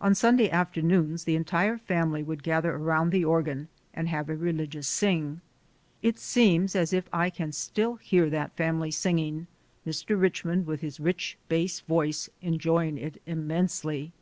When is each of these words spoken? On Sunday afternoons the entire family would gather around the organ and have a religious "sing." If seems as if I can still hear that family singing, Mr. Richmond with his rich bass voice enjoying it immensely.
On 0.00 0.14
Sunday 0.14 0.48
afternoons 0.48 1.24
the 1.24 1.34
entire 1.34 1.76
family 1.76 2.22
would 2.22 2.44
gather 2.44 2.72
around 2.76 3.10
the 3.10 3.24
organ 3.24 3.66
and 3.92 4.06
have 4.08 4.28
a 4.28 4.36
religious 4.36 4.86
"sing." 4.86 5.40
If 6.02 6.18
seems 6.20 6.76
as 6.76 6.92
if 6.92 7.08
I 7.12 7.30
can 7.30 7.50
still 7.50 7.96
hear 7.96 8.30
that 8.30 8.56
family 8.56 8.92
singing, 8.92 9.48
Mr. 9.84 10.16
Richmond 10.20 10.68
with 10.68 10.82
his 10.82 11.00
rich 11.00 11.36
bass 11.48 11.80
voice 11.80 12.30
enjoying 12.40 12.96
it 12.96 13.20
immensely. 13.26 14.12